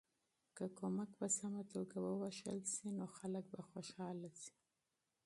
[0.55, 0.63] که
[0.95, 4.51] مرستې په سمه توګه وویشل سي نو خلک خوشحالیږي.